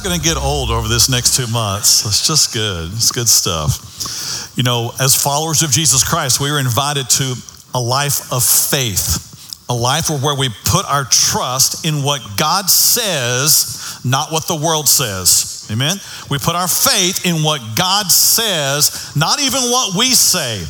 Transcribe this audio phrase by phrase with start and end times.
[0.00, 2.06] not going to get old over this next two months.
[2.06, 2.90] It's just good.
[2.92, 4.56] It's good stuff.
[4.56, 7.34] You know, as followers of Jesus Christ, we are invited to
[7.74, 14.00] a life of faith, a life where we put our trust in what God says,
[14.02, 15.68] not what the world says.
[15.70, 15.98] Amen?
[16.30, 20.64] We put our faith in what God says, not even what we say.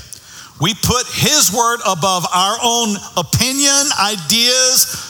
[0.60, 5.09] We put His word above our own opinion, ideas,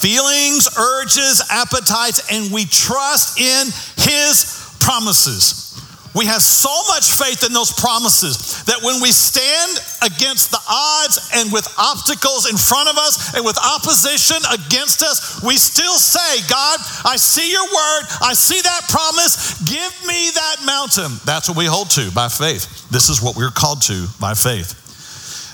[0.00, 3.66] feelings, urges, appetites, and we trust in
[3.96, 5.70] His promises.
[6.14, 11.30] We have so much faith in those promises that when we stand against the odds
[11.34, 16.42] and with obstacles in front of us and with opposition against us, we still say,
[16.50, 18.02] God, I see your word.
[18.22, 19.62] I see that promise.
[19.62, 21.14] Give me that mountain.
[21.24, 22.90] That's what we hold to by faith.
[22.90, 24.74] This is what we're called to by faith.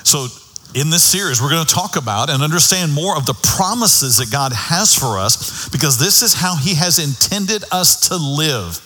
[0.09, 0.29] So,
[0.77, 4.31] in this series, we're going to talk about and understand more of the promises that
[4.31, 8.77] God has for us because this is how He has intended us to live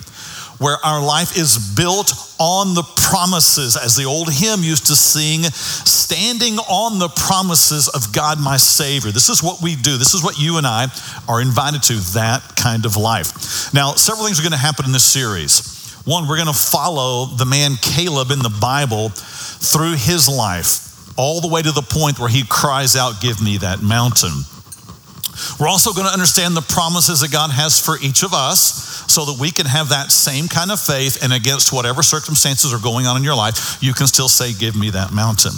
[0.60, 5.42] where our life is built on the promises, as the old hymn used to sing,
[5.42, 9.10] standing on the promises of God my Savior.
[9.10, 9.96] This is what we do.
[9.96, 10.88] This is what you and I
[11.26, 13.72] are invited to, that kind of life.
[13.72, 15.80] Now, several things are going to happen in this series.
[16.04, 20.89] One, we're going to follow the man Caleb in the Bible through his life,
[21.20, 24.32] all the way to the point where he cries out, Give me that mountain.
[25.60, 29.26] We're also going to understand the promises that God has for each of us so
[29.26, 33.04] that we can have that same kind of faith and against whatever circumstances are going
[33.04, 35.52] on in your life, you can still say, Give me that mountain.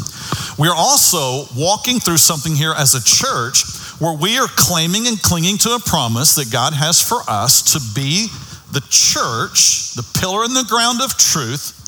[0.59, 3.63] We're also walking through something here as a church
[4.03, 7.79] where we are claiming and clinging to a promise that God has for us to
[7.95, 8.27] be
[8.75, 11.82] the church, the pillar and the ground of truth,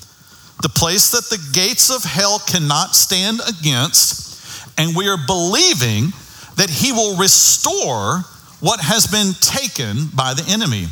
[0.65, 4.33] the place that the gates of hell cannot stand against.
[4.79, 6.09] And we are believing
[6.57, 8.25] that he will restore
[8.61, 10.87] what has been taken by the enemy,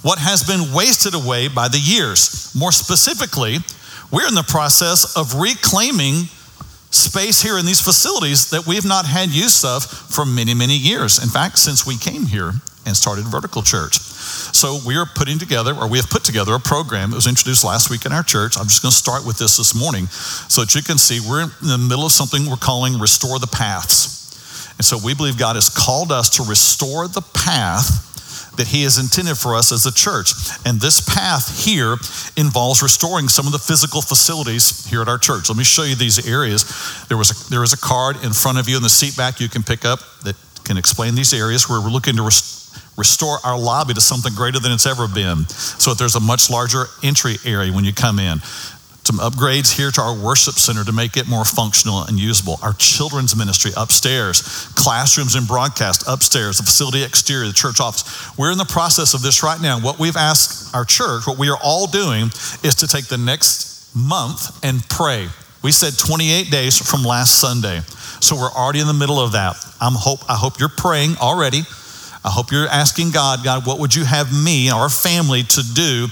[0.00, 2.50] what has been wasted away by the years.
[2.56, 3.58] More specifically,
[4.10, 6.24] we're in the process of reclaiming
[6.90, 11.22] space here in these facilities that we've not had use of for many, many years.
[11.22, 12.52] In fact, since we came here
[12.86, 13.98] and started Vertical Church.
[13.98, 17.12] So we are putting together, or we have put together a program.
[17.12, 18.56] It was introduced last week in our church.
[18.58, 21.42] I'm just going to start with this this morning so that you can see we're
[21.42, 24.18] in the middle of something we're calling Restore the Paths.
[24.78, 28.09] And so we believe God has called us to restore the path
[28.56, 30.32] that He has intended for us as a church.
[30.64, 31.96] And this path here
[32.36, 35.48] involves restoring some of the physical facilities here at our church.
[35.48, 36.64] Let me show you these areas.
[37.08, 39.40] There was a, there is a card in front of you in the seat back
[39.40, 43.58] you can pick up that can explain these areas where we're looking to restore our
[43.58, 45.46] lobby to something greater than it's ever been.
[45.48, 48.40] So that there's a much larger entry area when you come in
[49.10, 52.58] some upgrades here to our worship center to make it more functional and usable.
[52.62, 58.06] Our children's ministry upstairs, classrooms and broadcast upstairs, the facility exterior, the church office.
[58.38, 59.80] We're in the process of this right now.
[59.80, 62.26] What we've asked our church, what we are all doing,
[62.62, 65.26] is to take the next month and pray.
[65.64, 67.80] We said 28 days from last Sunday.
[68.20, 69.56] So we're already in the middle of that.
[69.80, 71.62] I'm hope, I hope you're praying already.
[72.22, 76.06] I hope you're asking God, God, what would you have me our family to do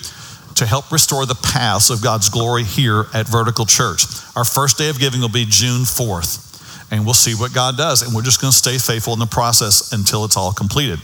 [0.59, 4.03] to help restore the paths of God's glory here at Vertical Church.
[4.35, 8.03] Our first day of giving will be June 4th, and we'll see what God does.
[8.03, 10.99] And we're just going to stay faithful in the process until it's all completed.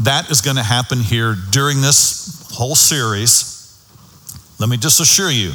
[0.00, 3.56] That is going to happen here during this whole series.
[4.58, 5.52] Let me just assure you,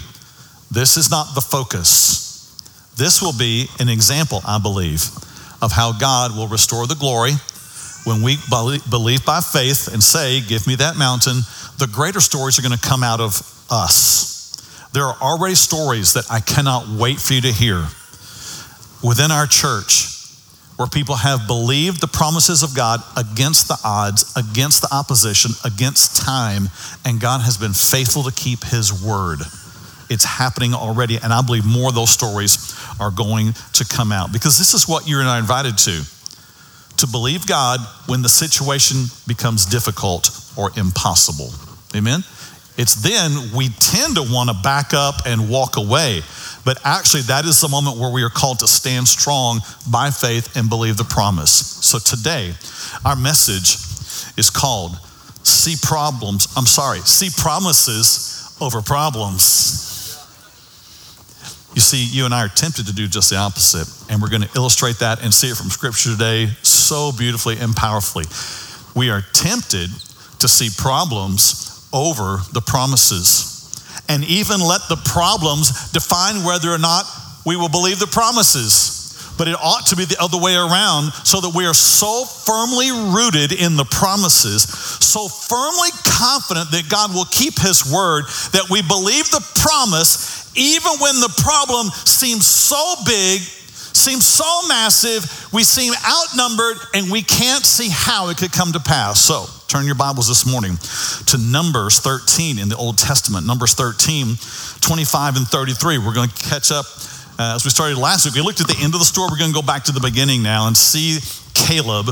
[0.71, 2.49] this is not the focus.
[2.97, 5.05] This will be an example, I believe,
[5.61, 7.33] of how God will restore the glory
[8.05, 11.41] when we believe by faith and say, Give me that mountain
[11.77, 14.89] the greater stories are going to come out of us.
[14.93, 17.85] There are already stories that I cannot wait for you to hear
[19.03, 20.11] within our church
[20.77, 26.21] where people have believed the promises of God against the odds, against the opposition, against
[26.21, 26.69] time,
[27.05, 29.39] and God has been faithful to keep his word.
[30.09, 34.31] It's happening already, and I believe more of those stories are going to come out
[34.31, 36.03] because this is what you and I are invited to
[36.97, 41.49] to believe God when the situation becomes difficult or impossible.
[41.95, 42.23] Amen?
[42.77, 46.21] It's then we tend to want to back up and walk away.
[46.65, 49.59] But actually, that is the moment where we are called to stand strong
[49.89, 51.51] by faith and believe the promise.
[51.51, 52.53] So today,
[53.05, 53.77] our message
[54.37, 54.97] is called
[55.43, 56.47] See Problems.
[56.57, 59.94] I'm sorry, See Promises over Problems.
[61.75, 64.43] You see, you and I are tempted to do just the opposite, and we're going
[64.43, 68.23] to illustrate that and see it from Scripture today so beautifully and powerfully.
[68.95, 69.89] We are tempted
[70.39, 73.51] to see problems over the promises,
[74.07, 77.03] and even let the problems define whether or not
[77.45, 79.04] we will believe the promises.
[79.37, 82.91] But it ought to be the other way around so that we are so firmly
[82.91, 88.81] rooted in the promises, so firmly confident that God will keep his word that we
[88.81, 95.23] believe the promise even when the problem seems so big, seems so massive,
[95.53, 99.19] we seem outnumbered, and we can't see how it could come to pass.
[99.19, 100.77] So, turn your Bibles this morning
[101.27, 103.45] to Numbers 13 in the Old Testament.
[103.45, 104.37] Numbers 13,
[104.79, 105.97] 25 and 33.
[105.97, 106.85] We're going to catch up
[107.37, 108.35] uh, as we started last week.
[108.35, 109.29] We looked at the end of the story.
[109.31, 111.19] We're going to go back to the beginning now and see
[111.53, 112.09] Caleb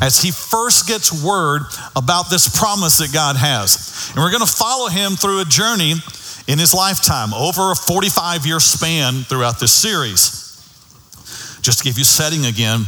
[0.00, 1.62] as he first gets word
[1.96, 4.10] about this promise that God has.
[4.10, 5.94] And we're going to follow him through a journey
[6.48, 10.38] in his lifetime over a 45 year span throughout this series.
[11.60, 12.86] Just to give you setting again,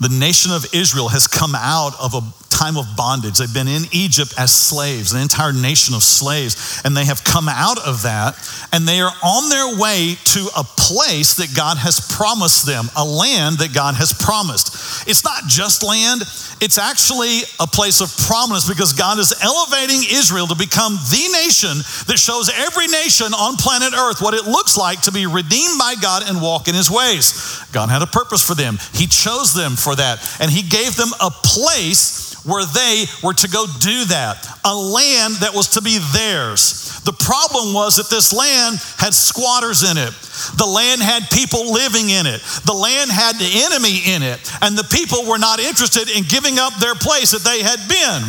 [0.00, 2.22] the nation of Israel has come out of a
[2.58, 3.38] time of bondage.
[3.38, 7.48] They've been in Egypt as slaves, an entire nation of slaves, and they have come
[7.48, 8.34] out of that,
[8.72, 13.04] and they are on their way to a place that God has promised them, a
[13.04, 15.06] land that God has promised.
[15.06, 16.22] It's not just land,
[16.58, 21.78] it's actually a place of promise because God is elevating Israel to become the nation
[22.10, 25.94] that shows every nation on planet Earth what it looks like to be redeemed by
[26.02, 27.62] God and walk in his ways.
[27.70, 31.14] God had a purpose for them, He chose them for that, and He gave them
[31.22, 35.98] a place where they were to go do that, a land that was to be
[36.12, 37.00] theirs.
[37.04, 40.12] The problem was that this land had squatters in it.
[40.56, 42.40] The land had people living in it.
[42.64, 44.40] The land had the enemy in it.
[44.62, 48.22] And the people were not interested in giving up their place that they had been,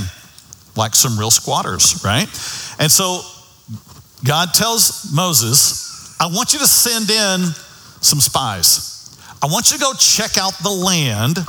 [0.76, 2.28] like some real squatters, right?
[2.80, 3.22] And so
[4.24, 7.56] God tells Moses, I want you to send in
[8.02, 9.16] some spies.
[9.42, 11.40] I want you to go check out the land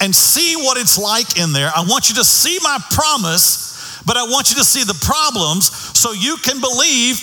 [0.00, 1.70] and see what it's like in there.
[1.74, 5.70] I want you to see my promise, but I want you to see the problems
[5.98, 7.20] so you can believe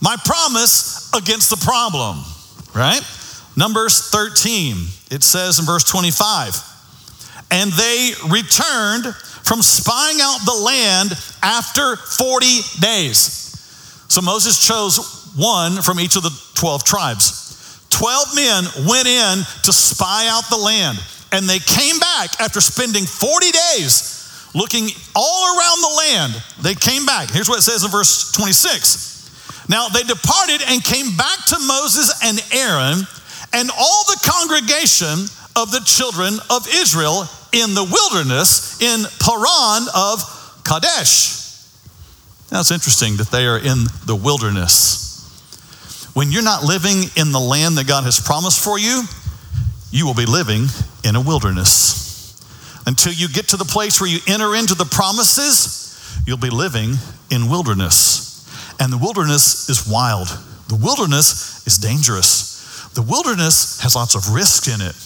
[0.00, 2.18] my promise against the problem,
[2.74, 3.02] right?
[3.56, 4.76] Numbers 13,
[5.10, 6.60] it says in verse 25,
[7.50, 12.46] and they returned from spying out the land after 40
[12.80, 13.44] days.
[14.08, 17.86] So Moses chose one from each of the 12 tribes.
[17.90, 20.98] 12 men went in to spy out the land.
[21.34, 24.14] And they came back after spending 40 days
[24.54, 24.86] looking
[25.16, 26.42] all around the land.
[26.62, 27.28] They came back.
[27.28, 29.66] Here's what it says in verse 26.
[29.68, 33.02] Now they departed and came back to Moses and Aaron
[33.52, 35.26] and all the congregation
[35.56, 40.22] of the children of Israel in the wilderness in Paran of
[40.62, 41.42] Kadesh.
[42.52, 45.02] Now it's interesting that they are in the wilderness.
[46.14, 49.02] When you're not living in the land that God has promised for you,
[49.94, 50.66] you will be living
[51.04, 52.42] in a wilderness.
[52.84, 56.94] Until you get to the place where you enter into the promises, you'll be living
[57.30, 58.74] in wilderness.
[58.80, 60.26] And the wilderness is wild.
[60.68, 62.90] The wilderness is dangerous.
[62.94, 64.96] The wilderness has lots of risk in it.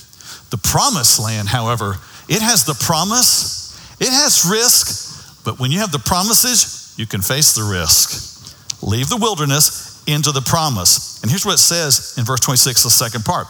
[0.49, 5.92] The promised land, however, it has the promise, it has risk, but when you have
[5.92, 8.83] the promises, you can face the risk.
[8.83, 11.21] Leave the wilderness into the promise.
[11.23, 13.49] And here's what it says in verse 26, the second part.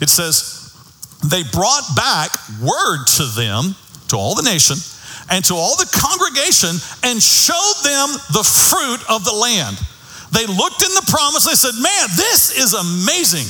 [0.00, 0.59] It says,
[1.24, 3.74] they brought back word to them,
[4.08, 4.76] to all the nation,
[5.30, 6.74] and to all the congregation,
[7.04, 9.76] and showed them the fruit of the land.
[10.32, 13.46] They looked in the promise, they said, Man, this is amazing.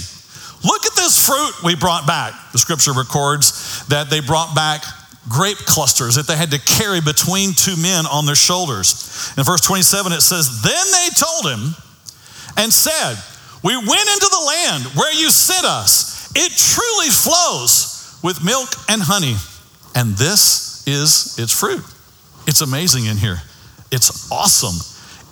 [0.64, 2.34] Look at this fruit we brought back.
[2.52, 4.82] The scripture records that they brought back
[5.28, 9.32] grape clusters that they had to carry between two men on their shoulders.
[9.38, 11.74] In verse 27, it says, Then they told him
[12.56, 13.16] and said,
[13.62, 19.02] We went into the land where you sent us it truly flows with milk and
[19.02, 19.36] honey.
[19.94, 21.84] And this is its fruit.
[22.46, 23.42] It's amazing in here.
[23.90, 24.76] It's awesome.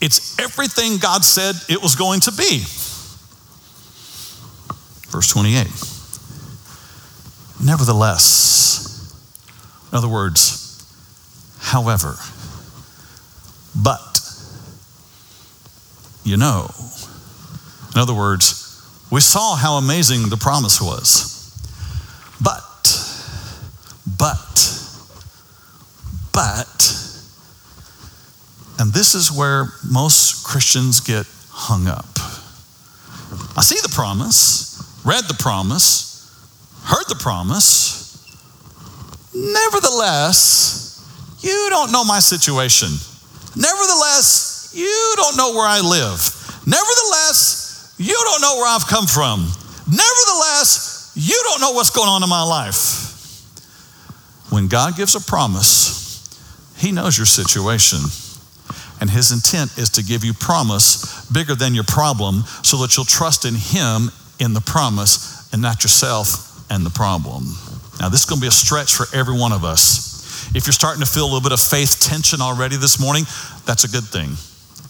[0.01, 2.65] It's everything God said it was going to be.
[5.11, 5.67] Verse 28.
[7.65, 9.15] Nevertheless,
[9.91, 10.85] in other words,
[11.59, 12.17] however,
[13.75, 14.21] but,
[16.25, 16.71] you know,
[17.95, 18.68] in other words,
[19.11, 21.35] we saw how amazing the promise was.
[22.43, 22.63] But,
[24.19, 24.85] but,
[26.33, 26.99] but,
[28.79, 32.07] and this is where most Christians get hung up.
[33.57, 36.09] I see the promise, read the promise,
[36.85, 37.97] heard the promise.
[39.35, 41.05] Nevertheless,
[41.41, 42.89] you don't know my situation.
[43.57, 46.63] Nevertheless, you don't know where I live.
[46.67, 47.58] Nevertheless,
[47.99, 49.41] you don't know where I've come from.
[49.87, 53.09] Nevertheless, you don't know what's going on in my life.
[54.51, 56.25] When God gives a promise,
[56.79, 57.99] He knows your situation.
[59.01, 63.05] And His intent is to give you promise bigger than your problem so that you'll
[63.05, 67.45] trust in Him in the promise and not yourself and the problem.
[68.01, 70.55] Now, this is going to be a stretch for every one of us.
[70.55, 73.25] If you're starting to feel a little bit of faith tension already this morning,
[73.67, 74.37] that's a good thing.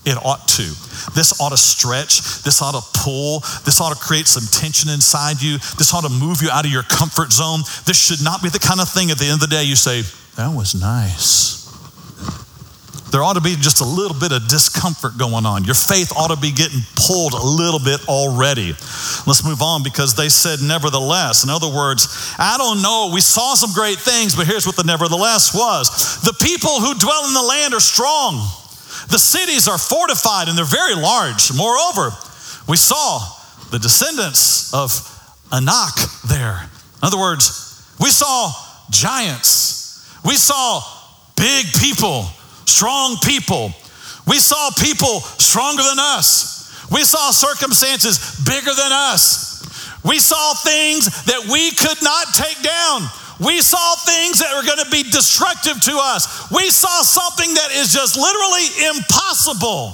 [0.08, 0.64] It ought to.
[1.12, 2.42] This ought to stretch.
[2.42, 3.40] This ought to pull.
[3.68, 5.58] This ought to create some tension inside you.
[5.76, 7.60] This ought to move you out of your comfort zone.
[7.84, 9.76] This should not be the kind of thing at the end of the day you
[9.76, 10.00] say,
[10.36, 11.58] That was nice.
[13.10, 15.64] There ought to be just a little bit of discomfort going on.
[15.64, 18.72] Your faith ought to be getting pulled a little bit already.
[19.28, 21.44] Let's move on because they said, nevertheless.
[21.44, 24.84] In other words, I don't know, we saw some great things, but here's what the
[24.84, 28.44] nevertheless was the people who dwell in the land are strong.
[29.08, 31.52] The cities are fortified and they're very large.
[31.54, 32.10] Moreover,
[32.68, 33.20] we saw
[33.70, 34.90] the descendants of
[35.52, 35.94] Anak
[36.26, 36.68] there.
[37.02, 38.52] In other words, we saw
[38.90, 40.18] giants.
[40.24, 40.82] We saw
[41.36, 42.28] big people
[42.68, 43.72] strong people.
[44.26, 46.86] We saw people stronger than us.
[46.92, 49.98] We saw circumstances bigger than us.
[50.04, 53.02] We saw things that we could not take down.
[53.40, 56.50] We saw things that were going to be destructive to us.
[56.50, 59.92] We saw something that is just literally impossible.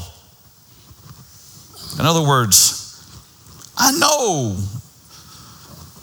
[1.99, 2.81] In other words,
[3.77, 4.57] I know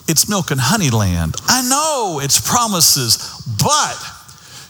[0.08, 1.36] it's milk and honey land.
[1.48, 3.18] I know it's promises,
[3.62, 3.98] but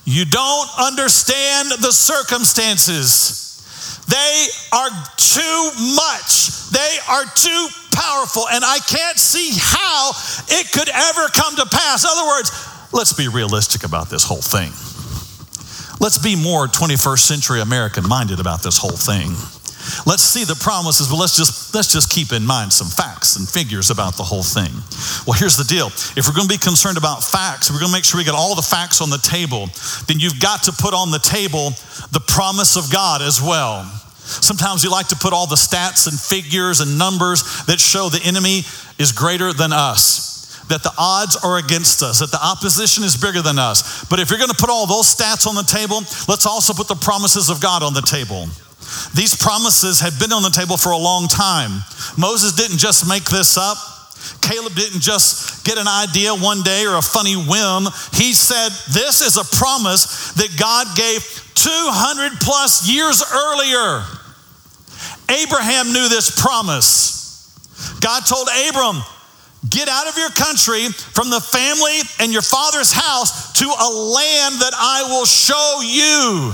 [0.05, 4.05] you don't understand the circumstances.
[4.07, 6.69] They are too much.
[6.71, 10.11] They are too powerful, and I can't see how
[10.47, 12.03] it could ever come to pass.
[12.03, 12.51] In other words,
[12.91, 14.71] let's be realistic about this whole thing.
[15.99, 19.29] Let's be more 21st century American minded about this whole thing.
[20.05, 23.47] Let's see the promises, but let's just let's just keep in mind some facts and
[23.47, 24.71] figures about the whole thing.
[25.25, 25.87] Well, here's the deal.
[26.17, 28.35] If we're going to be concerned about facts, we're going to make sure we get
[28.35, 29.69] all the facts on the table,
[30.07, 31.73] then you've got to put on the table
[32.13, 33.85] the promise of God as well.
[34.39, 38.21] Sometimes you like to put all the stats and figures and numbers that show the
[38.23, 38.63] enemy
[38.97, 43.41] is greater than us, that the odds are against us, that the opposition is bigger
[43.41, 44.05] than us.
[44.05, 45.97] But if you're going to put all those stats on the table,
[46.27, 48.47] let's also put the promises of God on the table.
[49.15, 51.83] These promises have been on the table for a long time.
[52.17, 53.77] Moses didn't just make this up.
[54.41, 57.87] Caleb didn't just get an idea one day or a funny whim.
[58.13, 61.21] He said, This is a promise that God gave
[61.55, 64.03] 200 plus years earlier.
[65.31, 67.19] Abraham knew this promise.
[68.01, 69.01] God told Abram,
[69.69, 74.57] Get out of your country from the family and your father's house to a land
[74.57, 76.51] that I will show you.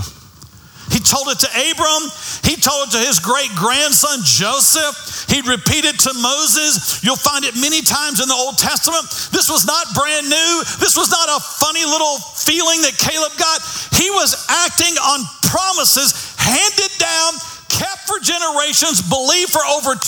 [0.92, 2.04] He told it to Abram.
[2.44, 5.28] He told it to his great grandson Joseph.
[5.28, 7.00] He'd repeat it to Moses.
[7.04, 9.04] You'll find it many times in the Old Testament.
[9.32, 10.52] This was not brand new.
[10.80, 13.60] This was not a funny little feeling that Caleb got.
[13.96, 17.32] He was acting on promises handed down,
[17.78, 20.02] kept for generations, believed for over 200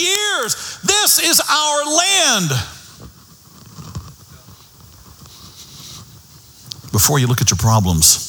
[0.00, 0.80] years.
[0.82, 2.50] This is our land.
[6.92, 8.26] Before you look at your problems,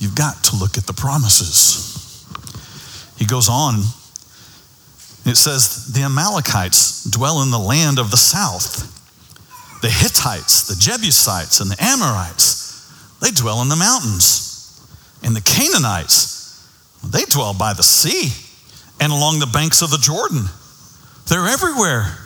[0.00, 1.86] You've got to look at the promises.
[3.18, 3.80] He goes on,
[5.26, 8.96] it says, The Amalekites dwell in the land of the south.
[9.82, 14.80] The Hittites, the Jebusites, and the Amorites, they dwell in the mountains.
[15.22, 16.39] And the Canaanites,
[17.04, 18.32] they dwell by the sea
[19.00, 20.44] and along the banks of the Jordan.
[21.28, 22.18] They're everywhere.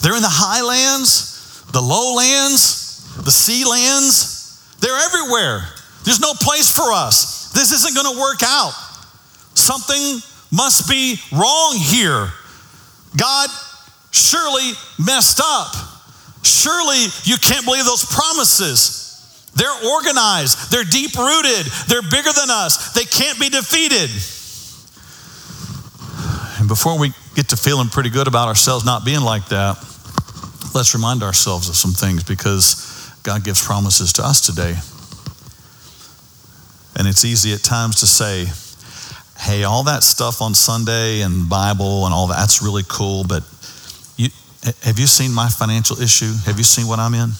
[0.00, 4.76] They're in the highlands, the lowlands, the sea lands.
[4.80, 5.66] They're everywhere.
[6.04, 7.50] There's no place for us.
[7.52, 8.72] This isn't going to work out.
[9.54, 10.20] Something
[10.52, 12.28] must be wrong here.
[13.16, 13.50] God
[14.12, 15.74] surely messed up.
[16.42, 19.07] Surely you can't believe those promises.
[19.58, 24.08] They're organized, they're deep rooted, they're bigger than us, they can't be defeated.
[26.58, 29.76] And before we get to feeling pretty good about ourselves not being like that,
[30.74, 34.74] let's remind ourselves of some things because God gives promises to us today.
[36.98, 38.46] And it's easy at times to say,
[39.38, 43.42] hey, all that stuff on Sunday and Bible and all that's really cool, but
[44.16, 44.30] you,
[44.82, 46.32] have you seen my financial issue?
[46.44, 47.30] Have you seen what I'm in?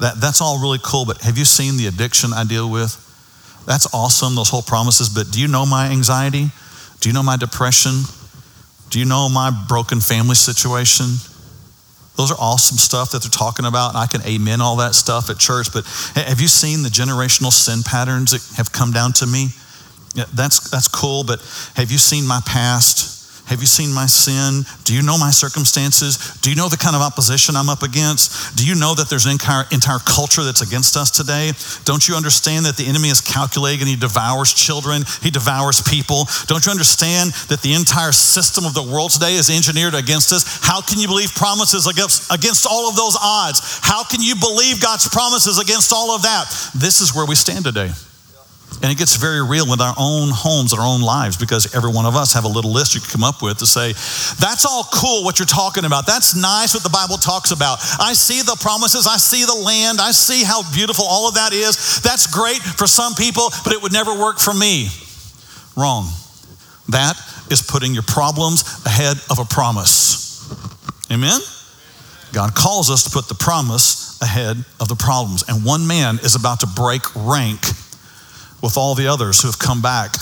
[0.00, 3.06] That, that's all really cool, but have you seen the addiction I deal with?
[3.66, 6.48] That's awesome, those whole promises, but do you know my anxiety?
[7.00, 8.02] Do you know my depression?
[8.90, 11.06] Do you know my broken family situation?
[12.16, 13.90] Those are awesome stuff that they're talking about.
[13.90, 15.72] And I can amen all that stuff at church.
[15.72, 19.48] But have you seen the generational sin patterns that have come down to me?
[20.14, 21.40] Yeah, that's, that's cool, but
[21.76, 23.19] have you seen my past?
[23.50, 24.62] Have you seen my sin?
[24.86, 26.38] Do you know my circumstances?
[26.38, 28.54] Do you know the kind of opposition I'm up against?
[28.54, 31.50] Do you know that there's an entire, entire culture that's against us today?
[31.82, 35.02] Don't you understand that the enemy is calculating and he devours children?
[35.20, 36.30] He devours people.
[36.46, 40.46] Don't you understand that the entire system of the world today is engineered against us?
[40.62, 43.82] How can you believe promises against, against all of those odds?
[43.82, 46.46] How can you believe God's promises against all of that?
[46.78, 47.90] This is where we stand today.
[48.82, 51.92] And it gets very real in our own homes and our own lives because every
[51.92, 53.92] one of us have a little list you can come up with to say,
[54.40, 56.06] that's all cool what you're talking about.
[56.06, 57.78] That's nice what the Bible talks about.
[58.00, 61.52] I see the promises, I see the land, I see how beautiful all of that
[61.52, 62.00] is.
[62.00, 64.88] That's great for some people, but it would never work for me.
[65.76, 66.08] Wrong.
[66.88, 70.48] That is putting your problems ahead of a promise.
[71.12, 71.40] Amen?
[72.32, 75.44] God calls us to put the promise ahead of the problems.
[75.48, 77.60] And one man is about to break rank
[78.62, 80.14] with all the others who have come back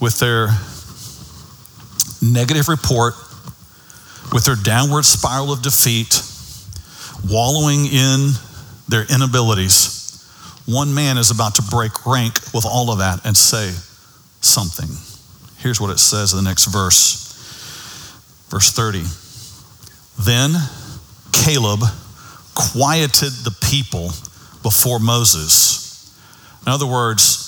[0.00, 0.48] with their
[2.22, 3.14] negative report,
[4.32, 6.22] with their downward spiral of defeat,
[7.28, 8.30] wallowing in
[8.88, 9.96] their inabilities.
[10.66, 13.72] One man is about to break rank with all of that and say
[14.40, 14.88] something.
[15.58, 17.26] Here's what it says in the next verse.
[18.50, 19.02] Verse 30.
[20.20, 20.52] Then
[21.32, 21.80] Caleb
[22.54, 24.10] quieted the people
[24.62, 25.87] before Moses
[26.66, 27.46] in other words,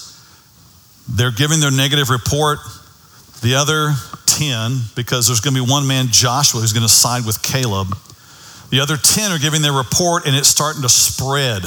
[1.09, 2.59] they're giving their negative report.
[3.43, 3.93] The other
[4.27, 7.97] 10, because there's going to be one man, Joshua, who's going to side with Caleb.
[8.71, 11.63] The other 10 are giving their report, and it's starting to spread.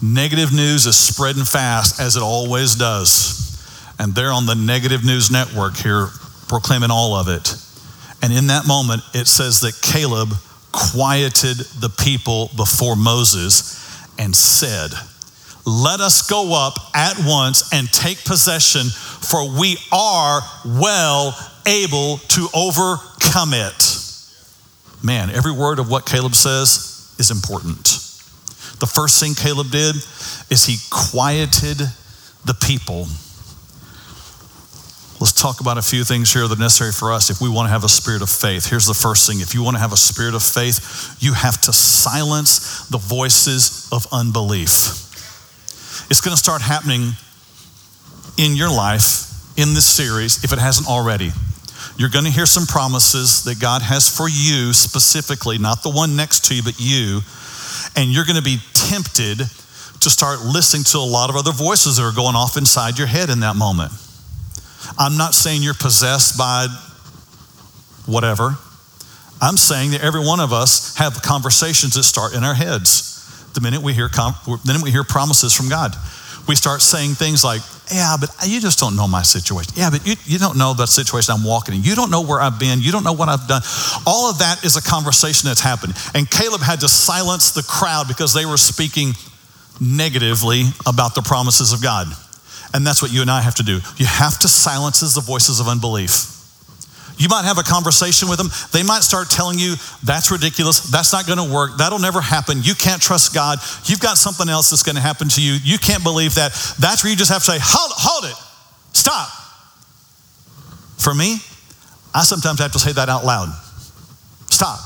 [0.00, 3.96] Negative news is spreading fast, as it always does.
[3.98, 6.08] And they're on the negative news network here,
[6.46, 7.56] proclaiming all of it.
[8.22, 10.30] And in that moment, it says that Caleb
[10.70, 13.74] quieted the people before Moses
[14.18, 14.90] and said,
[15.68, 22.48] let us go up at once and take possession, for we are well able to
[22.54, 23.98] overcome it.
[25.02, 27.84] Man, every word of what Caleb says is important.
[28.80, 29.96] The first thing Caleb did
[30.50, 31.78] is he quieted
[32.44, 33.06] the people.
[35.20, 37.66] Let's talk about a few things here that are necessary for us if we want
[37.66, 38.66] to have a spirit of faith.
[38.70, 41.60] Here's the first thing if you want to have a spirit of faith, you have
[41.62, 45.07] to silence the voices of unbelief.
[46.10, 47.12] It's going to start happening
[48.38, 51.32] in your life in this series if it hasn't already.
[51.98, 56.16] You're going to hear some promises that God has for you specifically, not the one
[56.16, 57.20] next to you, but you.
[57.94, 61.96] And you're going to be tempted to start listening to a lot of other voices
[61.96, 63.92] that are going off inside your head in that moment.
[64.96, 66.68] I'm not saying you're possessed by
[68.06, 68.56] whatever.
[69.42, 73.17] I'm saying that every one of us have conversations that start in our heads
[73.58, 75.94] the minute we hear, the minute we hear promises from God.
[76.46, 77.60] We start saying things like,
[77.92, 79.72] yeah, but you just don't know my situation.
[79.76, 81.82] Yeah, but you, you don't know the situation I'm walking in.
[81.82, 82.80] You don't know where I've been.
[82.80, 83.62] You don't know what I've done.
[84.06, 85.94] All of that is a conversation that's happened.
[86.14, 89.12] And Caleb had to silence the crowd because they were speaking
[89.80, 92.06] negatively about the promises of God.
[92.72, 93.80] And that's what you and I have to do.
[93.96, 96.37] You have to silence the voices of unbelief.
[97.18, 98.48] You might have a conversation with them.
[98.72, 100.80] They might start telling you, that's ridiculous.
[100.90, 101.72] That's not going to work.
[101.76, 102.62] That'll never happen.
[102.62, 103.58] You can't trust God.
[103.84, 105.54] You've got something else that's going to happen to you.
[105.62, 106.52] You can't believe that.
[106.78, 108.36] That's where you just have to say, hold, hold it.
[108.96, 109.28] Stop.
[110.96, 111.38] For me,
[112.14, 113.48] I sometimes have to say that out loud.
[114.50, 114.78] Stop.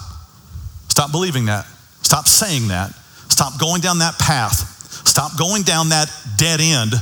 [0.88, 1.66] Stop believing that.
[2.02, 2.92] Stop saying that.
[3.28, 4.68] Stop going down that path.
[5.06, 6.92] Stop going down that dead end.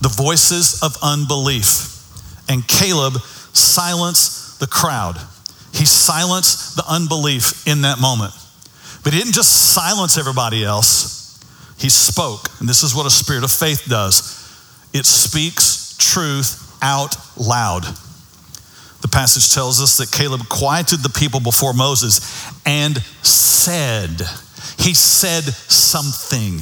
[0.00, 1.94] The voices of unbelief.
[2.48, 3.14] And Caleb
[3.52, 5.16] silenced the crowd.
[5.72, 8.34] He silenced the unbelief in that moment.
[9.04, 11.38] But he didn't just silence everybody else,
[11.78, 12.48] he spoke.
[12.60, 14.34] And this is what a spirit of faith does
[14.92, 17.84] it speaks truth out loud.
[19.00, 22.20] The passage tells us that Caleb quieted the people before Moses
[22.66, 24.20] and said,
[24.78, 26.58] He said something.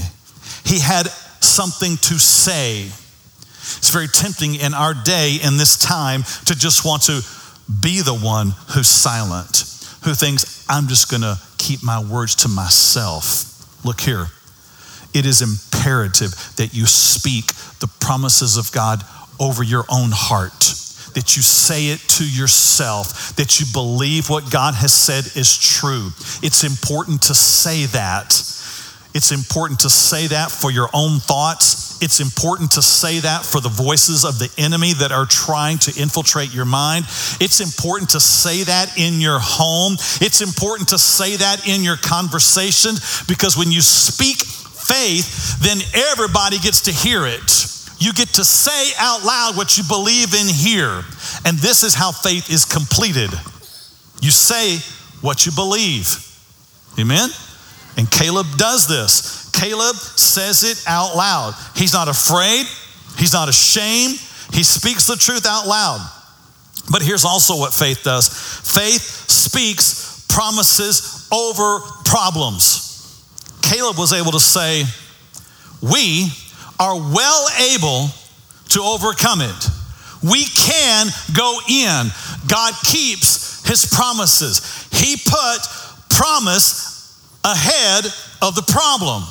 [0.65, 1.07] He had
[1.41, 2.83] something to say.
[2.83, 7.23] It's very tempting in our day, in this time, to just want to
[7.69, 9.59] be the one who's silent,
[10.05, 13.85] who thinks, I'm just going to keep my words to myself.
[13.85, 14.27] Look here.
[15.15, 17.47] It is imperative that you speak
[17.81, 19.03] the promises of God
[19.41, 20.77] over your own heart
[21.17, 26.11] that you say it to yourself, that you believe what God has said is true.
[26.43, 28.35] It's important to say that.
[29.15, 31.86] It's important to say that for your own thoughts.
[32.01, 36.01] It's important to say that for the voices of the enemy that are trying to
[36.01, 37.05] infiltrate your mind.
[37.41, 39.95] It's important to say that in your home.
[40.21, 42.95] It's important to say that in your conversation
[43.27, 45.79] because when you speak faith, then
[46.11, 47.73] everybody gets to hear it.
[47.99, 51.03] You get to say out loud what you believe in here.
[51.45, 53.31] And this is how faith is completed.
[54.21, 54.79] You say
[55.23, 56.23] what you believe.
[56.99, 57.31] Amen?
[57.97, 59.51] And Caleb does this.
[59.51, 61.55] Caleb says it out loud.
[61.75, 62.67] He's not afraid,
[63.19, 64.21] he's not ashamed.
[64.53, 66.01] He speaks the truth out loud.
[66.91, 72.85] But here's also what faith does faith speaks promises over problems.
[73.63, 74.85] Caleb was able to say,
[75.83, 76.29] We
[76.79, 78.09] are well able
[78.71, 79.69] to overcome it.
[80.23, 81.07] We can
[81.37, 82.07] go in.
[82.49, 84.87] God keeps his promises.
[84.93, 85.59] He put
[86.11, 86.96] promise
[87.47, 88.05] ahead
[88.43, 89.23] of the problem.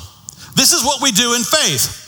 [0.56, 2.02] This is what we do in faith.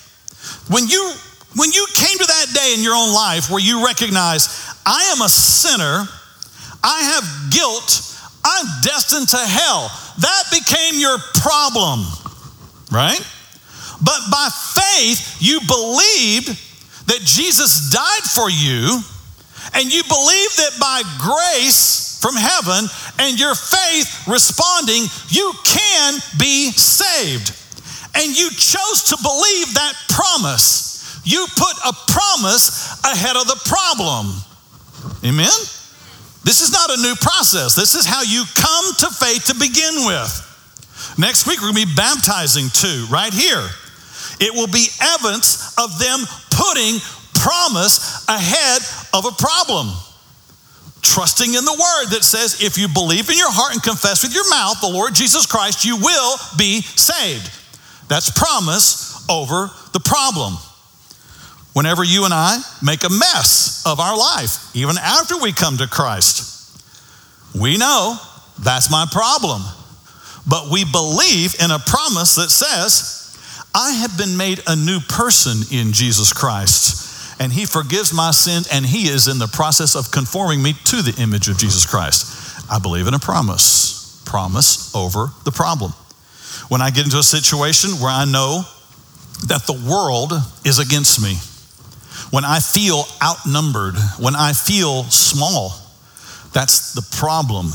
[0.70, 1.12] When you
[1.56, 4.48] when you came to that day in your own life where you recognize
[4.86, 6.08] I am a sinner,
[6.82, 9.90] I have guilt, I'm destined to hell.
[10.18, 12.06] That became your problem,
[12.90, 13.20] right?
[14.00, 16.48] But by faith, you believed
[17.08, 19.00] that Jesus died for you,
[19.74, 26.70] and you believe that by grace from heaven and your faith responding, you can be
[26.72, 27.54] saved.
[28.14, 31.20] And you chose to believe that promise.
[31.24, 34.34] You put a promise ahead of the problem.
[35.24, 35.54] Amen?
[36.44, 37.74] This is not a new process.
[37.74, 40.44] This is how you come to faith to begin with.
[41.18, 43.68] Next week, we're going to be baptizing too, right here.
[44.40, 47.00] It will be evidence of them putting
[47.34, 49.92] promise ahead of a problem.
[51.08, 54.34] Trusting in the word that says, if you believe in your heart and confess with
[54.34, 57.50] your mouth the Lord Jesus Christ, you will be saved.
[58.08, 60.52] That's promise over the problem.
[61.72, 65.86] Whenever you and I make a mess of our life, even after we come to
[65.86, 66.76] Christ,
[67.58, 68.18] we know
[68.60, 69.62] that's my problem.
[70.46, 73.32] But we believe in a promise that says,
[73.74, 77.07] I have been made a new person in Jesus Christ
[77.40, 81.02] and he forgives my sins and he is in the process of conforming me to
[81.02, 82.70] the image of Jesus Christ.
[82.70, 85.92] I believe in a promise, promise over the problem.
[86.68, 88.62] When I get into a situation where I know
[89.46, 90.32] that the world
[90.64, 91.36] is against me,
[92.30, 95.72] when I feel outnumbered, when I feel small,
[96.52, 97.68] that's the problem.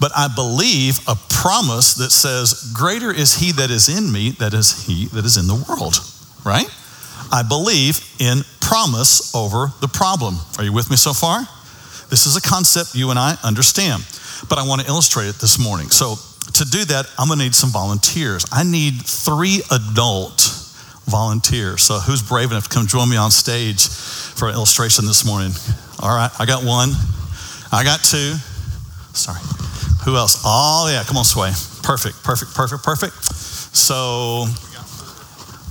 [0.00, 4.54] But I believe a promise that says, Greater is he that is in me, that
[4.54, 5.96] is he that is in the world,
[6.44, 6.68] right?
[7.32, 10.36] I believe in promise over the problem.
[10.58, 11.40] Are you with me so far?
[12.10, 14.04] This is a concept you and I understand,
[14.48, 15.88] but I want to illustrate it this morning.
[15.90, 16.16] So,
[16.54, 18.46] to do that, I'm going to need some volunteers.
[18.50, 20.40] I need three adult
[21.04, 21.82] volunteers.
[21.82, 25.52] So, who's brave enough to come join me on stage for an illustration this morning?
[26.00, 26.90] All right, I got one.
[27.72, 28.36] I got two.
[29.12, 29.40] Sorry.
[30.04, 30.42] Who else?
[30.44, 31.50] Oh, yeah, come on, Sway.
[31.82, 33.14] Perfect, perfect, perfect, perfect.
[33.76, 34.46] So,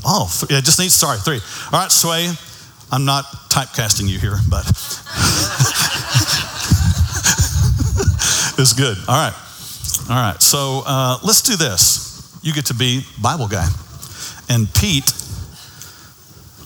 [0.06, 1.40] oh, yeah, just need, sorry, three.
[1.72, 2.30] All right, Sway,
[2.92, 4.66] I'm not typecasting you here, but
[8.60, 8.98] it's good.
[9.08, 9.34] All right.
[10.10, 10.42] All right.
[10.42, 12.38] So uh, let's do this.
[12.42, 13.68] You get to be Bible guy.
[14.50, 15.12] And Pete,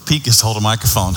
[0.05, 1.13] Pete gets hold a microphone.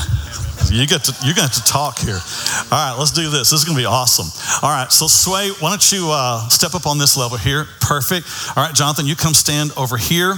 [0.70, 2.18] You get to, you're going to have to talk here.
[2.18, 3.50] All right, let's do this.
[3.50, 4.27] This is going to be awesome.
[4.62, 7.66] All right, so Sway, why don't you uh, step up on this level here?
[7.81, 8.27] Perfect.
[8.57, 10.35] All right, Jonathan, you come stand over here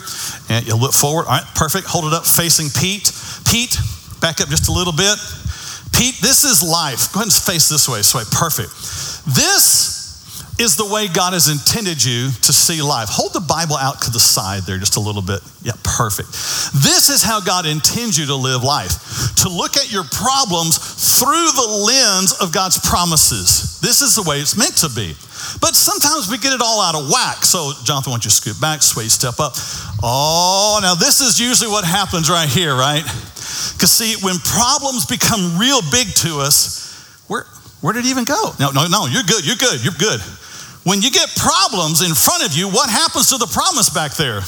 [0.48, 1.26] and you look forward.
[1.26, 1.86] All right, perfect.
[1.88, 3.10] Hold it up facing Pete.
[3.48, 3.78] Pete,
[4.20, 5.16] back up just a little bit.
[5.96, 7.12] Pete, this is life.
[7.12, 8.24] Go ahead and face this way, Sway.
[8.30, 8.68] Perfect.
[9.34, 9.95] This
[10.58, 13.08] is the way God has intended you to see life.
[13.10, 15.40] Hold the Bible out to the side there just a little bit.
[15.62, 16.32] Yeah, perfect.
[16.80, 20.78] This is how God intends you to live life to look at your problems
[21.20, 23.78] through the lens of God's promises.
[23.80, 25.12] This is the way it's meant to be.
[25.60, 27.44] But sometimes we get it all out of whack.
[27.44, 29.52] So, Jonathan, why don't you scoot back, sway, step up.
[30.02, 33.04] Oh, now this is usually what happens right here, right?
[33.04, 36.96] Because, see, when problems become real big to us,
[37.28, 37.44] where,
[37.80, 38.52] where did it even go?
[38.58, 40.20] No, no, no, you're good, you're good, you're good.
[40.86, 44.38] When you get problems in front of you, what happens to the promise back there?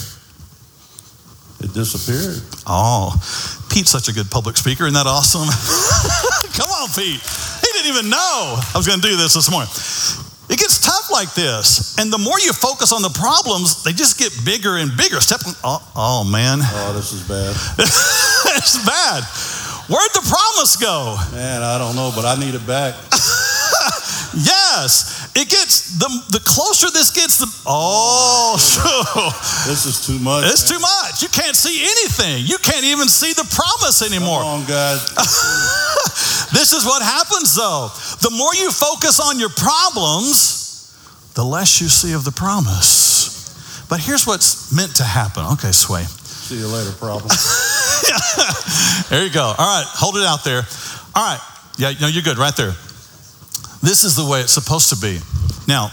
[1.58, 2.38] It disappeared.
[2.62, 3.10] Oh,
[3.74, 4.86] Pete's such a good public speaker.
[4.86, 5.50] Isn't that awesome?
[6.54, 7.18] Come on, Pete.
[7.18, 9.66] He didn't even know I was going to do this this morning.
[10.46, 11.98] It gets tough like this.
[11.98, 15.18] And the more you focus on the problems, they just get bigger and bigger.
[15.18, 16.60] Step, oh, oh man.
[16.62, 17.50] Oh, this is bad.
[18.54, 19.26] it's bad.
[19.90, 21.18] Where'd the promise go?
[21.34, 22.94] Man, I don't know, but I need it back.
[24.38, 25.30] yes.
[25.34, 28.54] It gets the the closer this gets, the oh,
[29.66, 30.44] this is too much.
[30.46, 30.78] It's man.
[30.78, 31.22] too much.
[31.22, 32.46] You can't see anything.
[32.46, 34.40] You can't even see the promise anymore.
[34.40, 34.98] Come on, God.
[36.52, 37.90] this is what happens, though.
[38.20, 40.94] The more you focus on your problems,
[41.34, 43.86] the less you see of the promise.
[43.88, 45.44] But here's what's meant to happen.
[45.54, 46.04] Okay, Sway.
[46.04, 47.28] See you later, problem.
[49.10, 49.42] there you go.
[49.42, 50.62] All right, hold it out there.
[51.14, 51.40] All right.
[51.78, 52.74] Yeah, no, you're good right there.
[53.82, 55.20] This is the way it's supposed to be.
[55.66, 55.90] Now,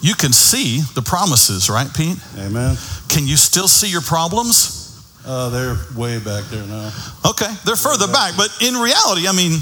[0.00, 2.18] you can see the promises, right, Pete?
[2.38, 2.76] Amen.
[3.08, 4.80] Can you still see your problems?
[5.26, 6.92] Uh, they're way back there now.
[7.24, 9.60] Okay, they're further back, but in reality, I mean,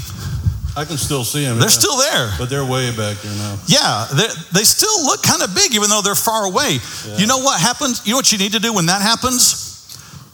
[0.75, 1.59] I can still see them.
[1.59, 1.79] they're yeah.
[1.79, 2.33] still there.
[2.37, 3.55] But they're way back there now.
[3.67, 6.79] Yeah, they they still look kind of big even though they're far away.
[7.15, 8.05] You know what happens?
[8.05, 9.63] You know what you need to do when that happens?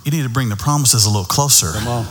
[0.05, 1.73] You need to bring the promises a little closer.
[1.77, 2.05] Come on.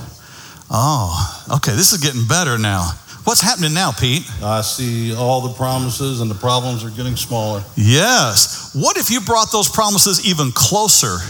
[0.70, 2.92] Oh, okay, this is getting better now.
[3.28, 4.24] What's happening now, Pete?
[4.42, 7.60] I see all the promises and the problems are getting smaller.
[7.76, 8.72] Yes.
[8.72, 11.20] What if you brought those promises even closer?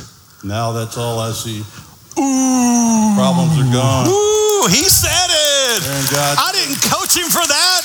[0.46, 1.58] Now that's all I see.
[1.58, 3.18] Ooh.
[3.18, 4.06] Problems are gone.
[4.06, 5.82] Ooh, he said it.
[5.82, 7.82] They're in God's I didn't coach him for that.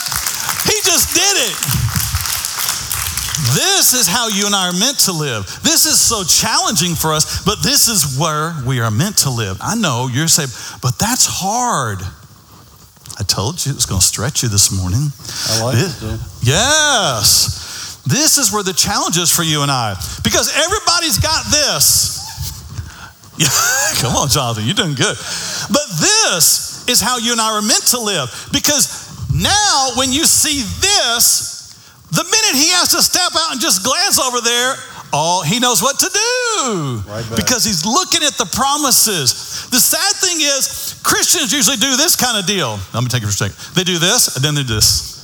[0.70, 1.58] He just did it.
[3.58, 5.50] This is how you and I are meant to live.
[5.64, 9.58] This is so challenging for us, but this is where we are meant to live.
[9.60, 11.98] I know you're saying, but that's hard.
[13.20, 15.12] I told you it was going to stretch you this morning.
[15.50, 16.20] I like This- it.
[16.42, 18.02] Yes.
[18.06, 19.96] This is where the challenge is for you and I.
[20.24, 22.20] Because everybody's got this.
[24.02, 25.16] Come on, Jonathan, you're doing good.
[25.72, 28.30] But this is how you and I are meant to live.
[28.52, 31.74] Because now, when you see this,
[32.12, 34.76] the minute he has to step out and just glance over there,
[35.14, 37.02] oh, he knows what to do.
[37.10, 39.68] Right because he's looking at the promises.
[39.72, 42.80] The sad thing is, Christians usually do this kind of deal.
[42.94, 43.56] Let me take it for a second.
[43.76, 45.22] They do this, and then they do this.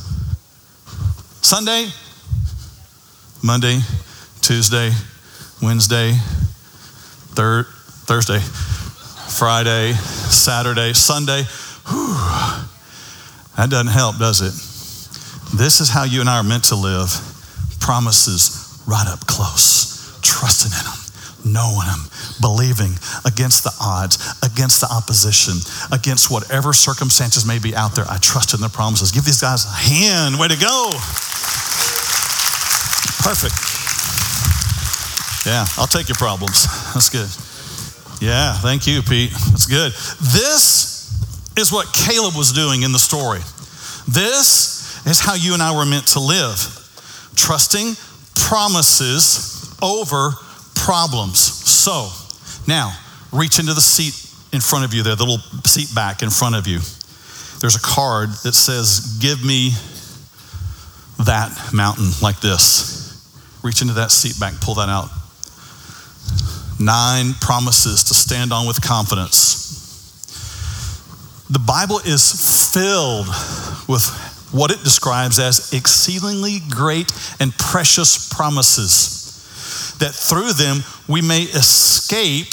[1.41, 1.87] Sunday,
[3.41, 3.79] Monday,
[4.41, 4.91] Tuesday,
[5.61, 6.13] Wednesday,
[7.33, 7.65] third,
[8.05, 11.43] Thursday, Friday, Saturday, Sunday.
[11.87, 12.15] Whew.
[13.57, 14.53] That doesn't help, does it?
[15.57, 17.09] This is how you and I are meant to live.
[17.79, 20.99] Promises right up close, trusting in them,
[21.45, 22.09] knowing Him,
[22.41, 22.93] believing
[23.25, 25.59] against the odds, against the opposition,
[25.91, 28.05] against whatever circumstances may be out there.
[28.09, 29.11] I trust in the promises.
[29.11, 30.39] Give these guys a hand.
[30.39, 30.95] Way to go.
[33.23, 33.55] Perfect.
[35.45, 36.67] Yeah, I'll take your problems.
[36.93, 37.29] That's good.
[38.21, 39.31] Yeah, thank you, Pete.
[39.31, 39.93] That's good.
[40.33, 41.11] This
[41.57, 43.39] is what Caleb was doing in the story.
[44.07, 46.75] This is how you and I were meant to live
[47.35, 47.95] trusting
[48.35, 50.31] promises over
[50.83, 51.39] problems.
[51.39, 52.09] So,
[52.67, 52.97] now
[53.31, 54.15] reach into the seat
[54.53, 56.79] in front of you there, the little seat back in front of you.
[57.59, 59.71] There's a card that says, Give me
[61.25, 62.97] that mountain like this.
[63.63, 65.09] Reach into that seat back, pull that out.
[66.79, 69.67] Nine promises to stand on with confidence.
[71.49, 73.27] The Bible is filled
[73.89, 74.05] with
[74.51, 79.28] what it describes as exceedingly great and precious promises,
[79.99, 82.51] that through them we may escape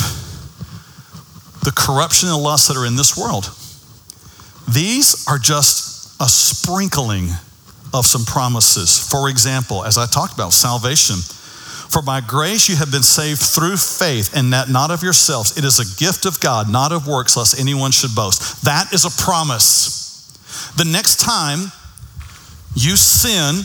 [1.64, 3.50] the corruption and lusts that are in this world.
[4.68, 7.28] These are just a sprinkling
[7.92, 8.98] of some promises.
[8.98, 11.16] For example, as I talked about, salvation.
[11.16, 15.56] For by grace you have been saved through faith, and that not of yourselves.
[15.56, 18.64] It is a gift of God, not of works, lest anyone should boast.
[18.64, 20.04] That is a promise.
[20.76, 21.70] The next time
[22.74, 23.62] you sin,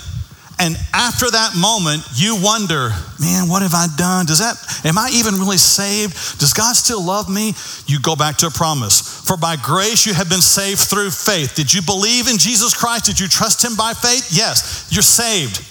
[0.62, 4.28] and after that moment, you wonder, man, what have I done?
[4.28, 6.14] Does that, am I even really saved?
[6.40, 7.54] Does God still love me?
[7.88, 9.02] You go back to a promise.
[9.26, 11.56] For by grace you have been saved through faith.
[11.56, 13.06] Did you believe in Jesus Christ?
[13.06, 14.30] Did you trust him by faith?
[14.32, 15.66] Yes, you're saved.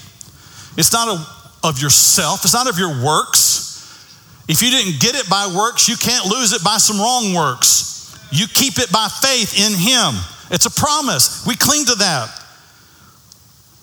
[0.77, 1.25] It's not a,
[1.65, 3.71] of yourself, it's not of your works.
[4.49, 8.11] If you didn't get it by works, you can't lose it by some wrong works.
[8.29, 10.19] You keep it by faith in him.
[10.51, 11.47] It's a promise.
[11.47, 12.27] We cling to that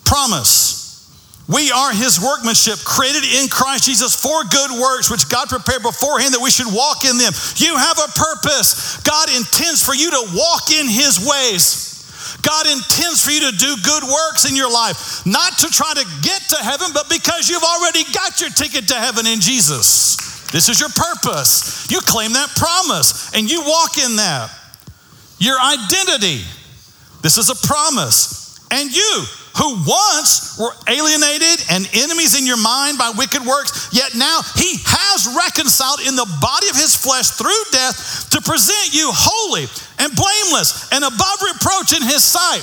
[0.05, 0.68] promise.
[1.49, 6.35] We are his workmanship, created in Christ Jesus for good works, which God prepared beforehand
[6.35, 7.33] that we should walk in them.
[7.57, 9.01] You have a purpose.
[9.01, 11.89] God intends for you to walk in his ways.
[12.45, 16.05] God intends for you to do good works in your life, not to try to
[16.21, 20.17] get to heaven, but because you've already got your ticket to heaven in Jesus.
[20.53, 21.91] This is your purpose.
[21.91, 24.51] You claim that promise and you walk in that.
[25.39, 26.45] Your identity.
[27.23, 28.61] This is a promise.
[28.71, 29.25] And you,
[29.59, 34.79] who once were alienated and enemies in your mind by wicked works, yet now he
[34.87, 39.67] has reconciled in the body of his flesh through death to present you holy
[39.99, 42.63] and blameless and above reproach in his sight.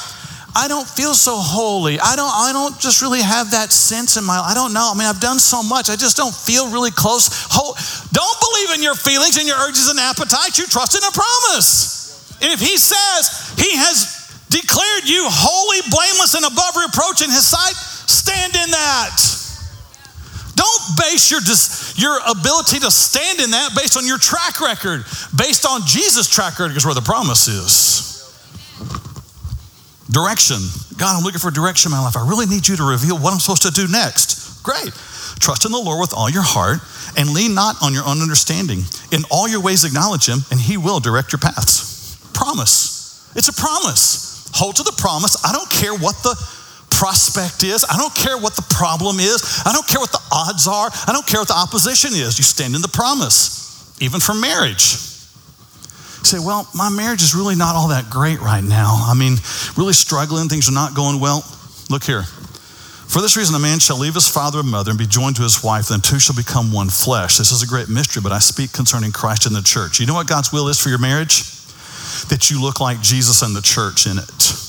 [0.56, 2.00] I don't feel so holy.
[2.00, 4.88] I don't I don't just really have that sense in my I don't know.
[4.88, 5.92] I mean, I've done so much.
[5.92, 7.28] I just don't feel really close.
[7.52, 10.56] Don't believe in your feelings and your urges and appetites.
[10.56, 12.40] You trust in a promise.
[12.40, 14.25] If he says he has
[14.56, 19.12] declared you holy, blameless, and above reproach in his sight, stand in that.
[20.56, 21.44] Don't base your,
[22.00, 25.04] your ability to stand in that based on your track record,
[25.36, 28.16] based on Jesus' track record, is where the promise is.
[30.10, 30.58] Direction.
[30.98, 32.16] God, I'm looking for direction in my life.
[32.16, 34.64] I really need you to reveal what I'm supposed to do next.
[34.64, 34.96] Great.
[35.44, 36.80] Trust in the Lord with all your heart
[37.18, 38.80] and lean not on your own understanding.
[39.12, 42.16] In all your ways, acknowledge Him, and He will direct your paths.
[42.34, 42.96] Promise.
[43.36, 44.35] It's a promise.
[44.56, 45.36] Hold to the promise.
[45.44, 46.34] I don't care what the
[46.90, 47.84] prospect is.
[47.84, 49.62] I don't care what the problem is.
[49.66, 50.88] I don't care what the odds are.
[51.08, 52.40] I don't care what the opposition is.
[52.40, 54.96] You stand in the promise, even for marriage.
[56.24, 58.96] You say, well, my marriage is really not all that great right now.
[59.06, 59.36] I mean,
[59.76, 61.44] really struggling, things are not going well.
[61.90, 62.24] Look here.
[62.24, 65.44] For this reason, a man shall leave his father and mother and be joined to
[65.44, 67.38] his wife, then two shall become one flesh.
[67.38, 70.00] This is a great mystery, but I speak concerning Christ and the church.
[70.00, 71.55] You know what God's will is for your marriage?
[72.30, 74.62] That you look like Jesus and the church in it.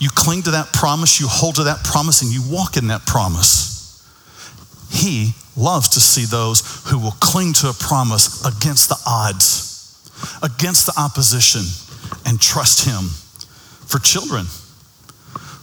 [0.00, 3.06] You cling to that promise, you hold to that promise, and you walk in that
[3.06, 3.72] promise.
[4.90, 10.10] He loves to see those who will cling to a promise against the odds,
[10.42, 11.62] against the opposition,
[12.26, 13.10] and trust Him.
[13.86, 14.46] For children,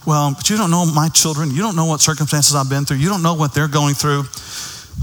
[0.06, 1.50] well, but you don't know my children.
[1.50, 2.98] You don't know what circumstances I've been through.
[2.98, 4.24] You don't know what they're going through.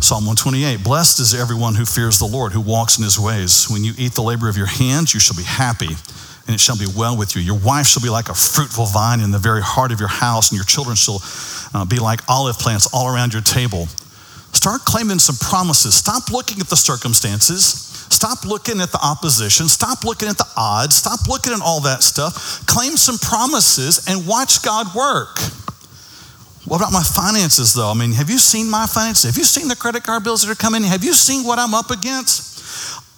[0.02, 3.68] Psalm 128 Blessed is everyone who fears the Lord, who walks in his ways.
[3.70, 5.90] When you eat the labor of your hands, you shall be happy,
[6.48, 7.42] and it shall be well with you.
[7.42, 10.52] Your wife shall be like a fruitful vine in the very heart of your house,
[10.52, 11.22] and your children shall
[11.74, 13.88] uh, be like olive plants all around your table.
[14.54, 15.96] Start claiming some promises.
[15.96, 17.90] Stop looking at the circumstances.
[18.10, 19.68] Stop looking at the opposition.
[19.68, 20.96] Stop looking at the odds.
[20.96, 22.66] Stop looking at all that stuff.
[22.66, 25.38] Claim some promises and watch God work.
[26.66, 27.90] What about my finances, though?
[27.90, 29.32] I mean, have you seen my finances?
[29.32, 30.84] Have you seen the credit card bills that are coming?
[30.84, 32.50] Have you seen what I'm up against?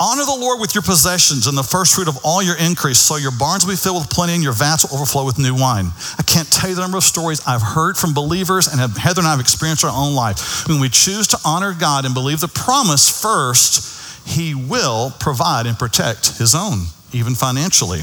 [0.01, 3.17] Honor the Lord with your possessions and the first fruit of all your increase, so
[3.17, 5.91] your barns will be filled with plenty and your vats will overflow with new wine.
[6.17, 9.21] I can't tell you the number of stories I've heard from believers and have, Heather
[9.21, 10.67] and I have experienced our own life.
[10.67, 15.77] When we choose to honor God and believe the promise first, he will provide and
[15.77, 18.01] protect his own, even financially.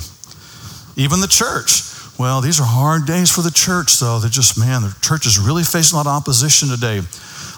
[0.95, 1.83] Even the church.
[2.19, 4.19] Well, these are hard days for the church, though.
[4.19, 7.01] They're just, man, the church is really facing a lot of opposition today.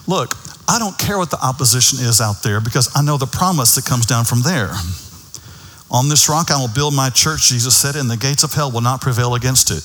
[0.06, 0.36] Look,
[0.68, 3.86] I don't care what the opposition is out there because I know the promise that
[3.86, 4.70] comes down from there.
[5.90, 8.70] On this rock I will build my church, Jesus said, and the gates of hell
[8.70, 9.82] will not prevail against it.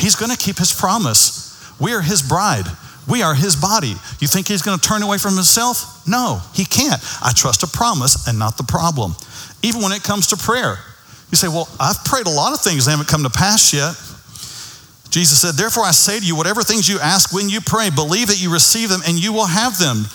[0.00, 1.52] He's going to keep his promise.
[1.80, 2.66] We are his bride.
[3.08, 3.94] We are his body.
[4.20, 6.06] You think he's going to turn away from himself?
[6.06, 7.02] No, he can't.
[7.22, 9.14] I trust a promise and not the problem.
[9.62, 10.78] Even when it comes to prayer,
[11.34, 13.98] you say, Well, I've prayed a lot of things that haven't come to pass yet.
[15.10, 18.28] Jesus said, Therefore, I say to you, whatever things you ask when you pray, believe
[18.28, 20.06] that you receive them and you will have them.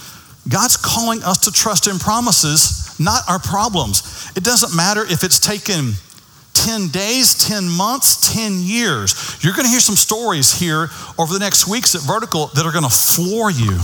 [0.48, 4.32] God's calling us to trust in promises, not our problems.
[4.36, 5.94] It doesn't matter if it's taken
[6.54, 9.38] 10 days, 10 months, 10 years.
[9.44, 12.72] You're going to hear some stories here over the next weeks at Vertical that are
[12.72, 13.80] going to floor you.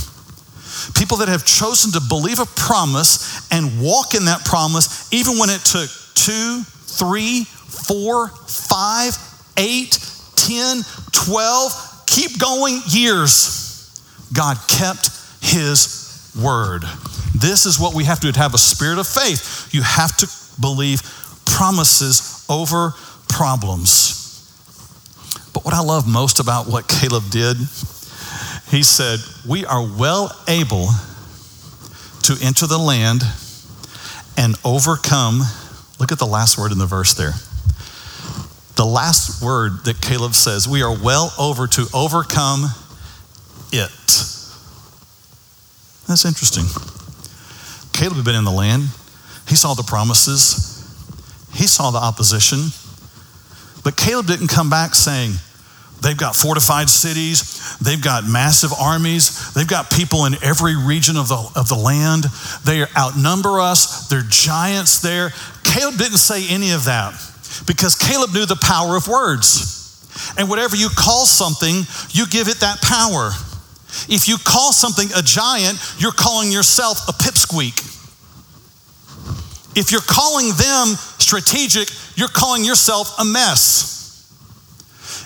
[0.99, 5.49] People that have chosen to believe a promise and walk in that promise, even when
[5.49, 9.17] it took two, three, four, five,
[9.57, 9.99] eight,
[10.36, 13.91] 10, 12, keep going years.
[14.33, 15.09] God kept
[15.41, 16.83] his word.
[17.36, 19.73] This is what we have to to have a spirit of faith.
[19.73, 20.27] You have to
[20.59, 21.01] believe
[21.45, 22.93] promises over
[23.27, 24.21] problems.
[25.53, 27.57] But what I love most about what Caleb did,
[28.69, 30.88] he said, We are well able
[32.23, 33.21] to enter the land
[34.38, 35.41] and overcome.
[35.99, 37.33] Look at the last word in the verse there.
[38.75, 42.65] The last word that Caleb says, we are well over to overcome
[43.71, 43.89] it.
[46.07, 46.65] That's interesting.
[47.93, 48.83] Caleb had been in the land,
[49.47, 50.83] he saw the promises,
[51.53, 52.59] he saw the opposition.
[53.83, 55.33] But Caleb didn't come back saying,
[56.01, 57.77] They've got fortified cities.
[57.79, 59.53] They've got massive armies.
[59.53, 62.25] They've got people in every region of the, of the land.
[62.63, 64.07] They outnumber us.
[64.07, 65.31] They're giants there.
[65.76, 67.11] Caleb didn't say any of that
[67.67, 69.73] because Caleb knew the power of words.
[70.38, 73.32] And whatever you call something, you give it that power.
[74.07, 77.76] If you call something a giant, you're calling yourself a pipsqueak.
[79.76, 83.91] If you're calling them strategic, you're calling yourself a mess.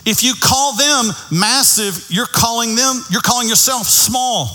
[0.03, 4.49] If you call them massive, you're calling them, you're calling yourself small.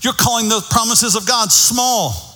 [0.00, 2.33] You're calling the promises of God small.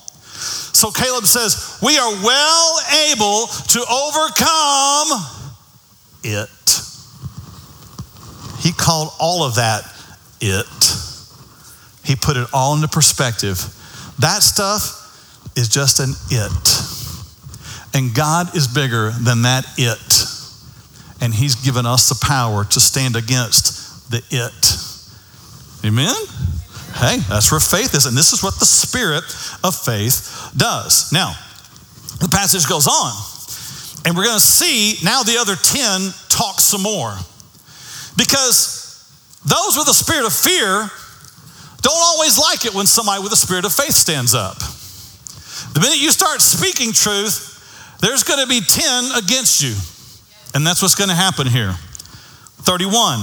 [0.78, 2.78] So Caleb says, We are well
[3.10, 5.08] able to overcome
[6.22, 6.48] it.
[8.60, 9.82] He called all of that
[10.40, 10.66] it.
[12.04, 13.58] He put it all into perspective.
[14.20, 16.68] That stuff is just an it.
[17.92, 20.26] And God is bigger than that it.
[21.20, 25.84] And He's given us the power to stand against the it.
[25.84, 26.14] Amen?
[26.98, 28.06] Hey, that's where faith is.
[28.06, 29.22] And this is what the spirit
[29.62, 31.12] of faith does.
[31.12, 31.34] Now,
[32.18, 33.14] the passage goes on.
[34.04, 37.14] And we're going to see now the other 10 talk some more.
[38.16, 38.98] Because
[39.46, 40.90] those with a spirit of fear
[41.82, 44.58] don't always like it when somebody with a spirit of faith stands up.
[45.74, 49.74] The minute you start speaking truth, there's going to be 10 against you.
[50.54, 51.72] And that's what's going to happen here.
[52.66, 53.20] 31.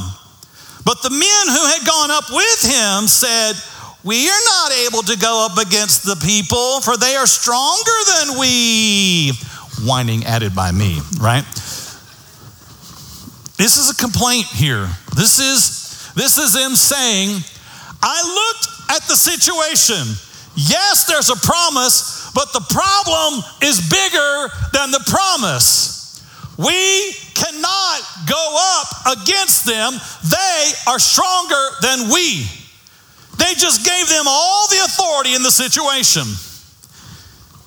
[0.86, 3.54] But the men who had gone up with him said,
[4.04, 8.40] We are not able to go up against the people, for they are stronger than
[8.40, 9.34] we.
[9.84, 11.44] Whining added by me, right?
[13.58, 14.88] This is a complaint here.
[15.16, 17.44] This is this is them saying,
[18.02, 20.16] I looked at the situation.
[20.56, 26.05] Yes, there's a promise, but the problem is bigger than the promise.
[26.58, 29.94] We cannot go up against them.
[30.24, 32.48] They are stronger than we.
[33.38, 36.24] They just gave them all the authority in the situation.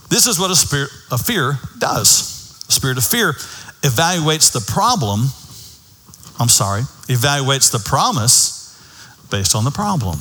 [0.09, 2.64] This is what a spirit of fear does.
[2.68, 3.34] A spirit of fear
[3.82, 5.20] evaluates the problem,
[6.41, 8.57] I'm sorry, evaluates the promise
[9.30, 10.18] based on the problem.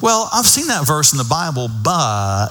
[0.00, 2.48] Well, I've seen that verse in the Bible, but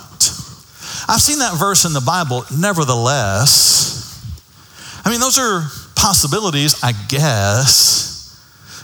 [1.08, 3.71] I've seen that verse in the Bible, nevertheless.
[5.04, 5.62] I mean, those are
[5.96, 8.12] possibilities, I guess.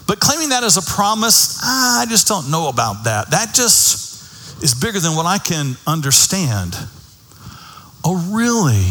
[0.07, 3.31] But claiming that as a promise, I just don't know about that.
[3.31, 6.75] That just is bigger than what I can understand.
[8.03, 8.83] Oh, really?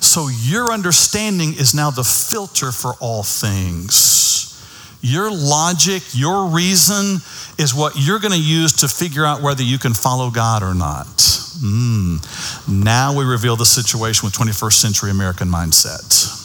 [0.00, 4.46] So your understanding is now the filter for all things.
[5.02, 7.16] Your logic, your reason
[7.58, 10.74] is what you're going to use to figure out whether you can follow God or
[10.74, 11.06] not.
[11.06, 12.68] Mm.
[12.68, 16.39] Now we reveal the situation with 21st century American mindset.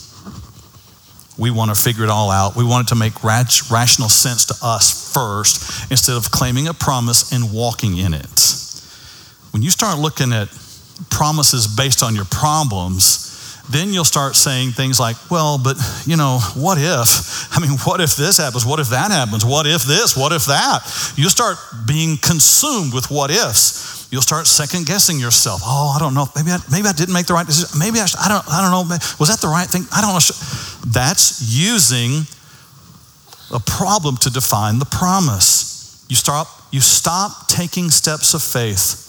[1.37, 2.55] We want to figure it all out.
[2.55, 7.31] We want it to make rational sense to us first instead of claiming a promise
[7.31, 8.55] and walking in it.
[9.51, 10.49] When you start looking at
[11.09, 13.25] promises based on your problems,
[13.69, 17.49] then you'll start saying things like, well, but you know, what if?
[17.51, 18.65] I mean, what if this happens?
[18.65, 19.43] What if that happens?
[19.43, 20.15] What if this?
[20.15, 20.81] What if that?
[21.15, 21.57] You start
[21.87, 24.04] being consumed with what ifs.
[24.15, 25.59] You'll start second guessing yourself.
[25.65, 26.25] Oh, I don't know.
[26.37, 27.77] Maybe I, maybe I didn't make the right decision.
[27.77, 28.95] Maybe I, should, I don't I don't know.
[29.19, 29.83] Was that the right thing?
[29.91, 30.23] I don't know.
[30.87, 32.23] That's using
[33.51, 36.05] a problem to define the promise.
[36.07, 39.03] You stop you stop taking steps of faith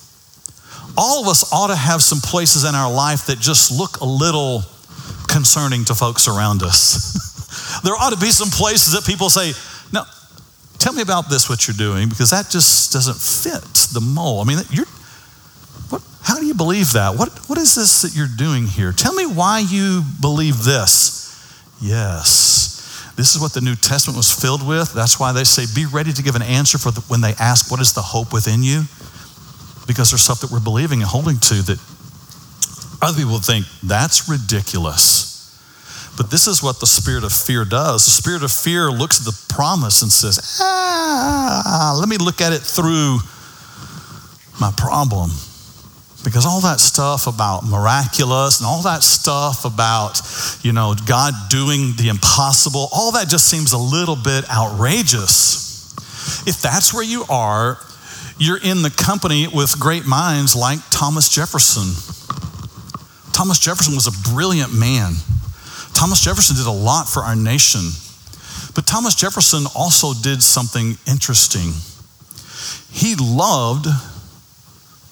[0.96, 4.04] all of us ought to have some places in our life that just look a
[4.04, 4.62] little
[5.28, 7.80] concerning to folks around us.
[7.84, 9.52] there ought to be some places that people say,
[9.92, 10.02] "No,
[10.78, 14.46] tell me about this, what you're doing, because that just doesn't fit the mold.
[14.46, 14.86] I mean, you're,
[15.88, 17.16] what, how do you believe that?
[17.16, 18.92] What, what is this that you're doing here?
[18.92, 21.24] Tell me why you believe this.
[21.80, 23.12] Yes.
[23.16, 24.92] This is what the New Testament was filled with.
[24.92, 27.70] That's why they say, be ready to give an answer for the, when they ask,
[27.70, 28.84] What is the hope within you?
[29.86, 31.78] because there's stuff that we're believing and holding to that
[33.00, 35.34] other people think that's ridiculous.
[36.16, 38.04] But this is what the spirit of fear does.
[38.04, 42.52] The spirit of fear looks at the promise and says, ah, let me look at
[42.52, 43.18] it through
[44.58, 45.30] my problem.
[46.26, 50.20] Because all that stuff about miraculous and all that stuff about,
[50.60, 55.94] you know, God doing the impossible, all that just seems a little bit outrageous.
[56.44, 57.78] If that's where you are,
[58.38, 61.94] you're in the company with great minds like Thomas Jefferson.
[63.32, 65.12] Thomas Jefferson was a brilliant man.
[65.94, 67.82] Thomas Jefferson did a lot for our nation.
[68.74, 71.70] But Thomas Jefferson also did something interesting.
[72.90, 73.86] He loved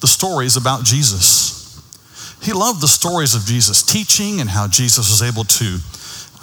[0.01, 1.55] the stories about Jesus.
[2.41, 5.79] He loved the stories of Jesus' teaching and how Jesus was able to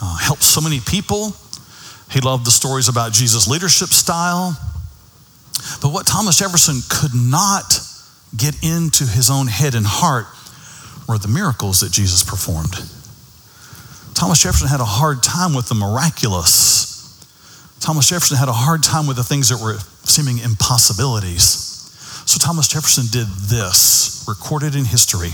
[0.00, 1.36] uh, help so many people.
[2.10, 4.56] He loved the stories about Jesus' leadership style.
[5.80, 7.80] But what Thomas Jefferson could not
[8.36, 10.26] get into his own head and heart
[11.08, 12.74] were the miracles that Jesus performed.
[14.14, 16.90] Thomas Jefferson had a hard time with the miraculous.
[17.80, 21.71] Thomas Jefferson had a hard time with the things that were seeming impossibilities.
[22.26, 25.30] So Thomas Jefferson did this, recorded in history.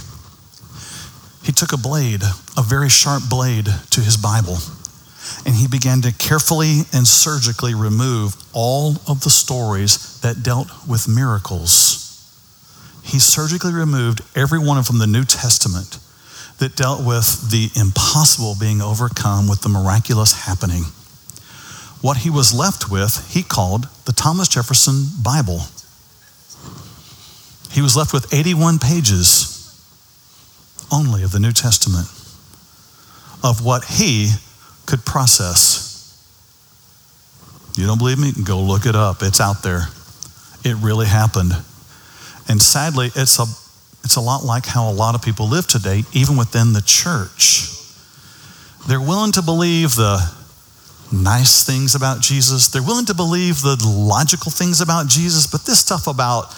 [1.44, 2.22] He took a blade,
[2.56, 4.58] a very sharp blade, to his Bible
[5.44, 11.08] and he began to carefully and surgically remove all of the stories that dealt with
[11.08, 12.04] miracles.
[13.02, 15.98] He surgically removed every one from the New Testament
[16.58, 20.84] that dealt with the impossible being overcome with the miraculous happening.
[22.00, 25.62] What he was left with, he called the Thomas Jefferson Bible.
[27.70, 29.54] He was left with 81 pages
[30.90, 32.08] only of the New Testament
[33.44, 34.30] of what he
[34.86, 35.86] could process.
[37.76, 38.32] You don't believe me?
[38.44, 39.18] Go look it up.
[39.22, 39.88] It's out there.
[40.64, 41.52] It really happened.
[42.48, 43.44] And sadly, it's a,
[44.02, 47.68] it's a lot like how a lot of people live today, even within the church.
[48.88, 50.18] They're willing to believe the
[51.12, 52.68] nice things about Jesus.
[52.68, 56.50] They're willing to believe the logical things about Jesus, but this stuff about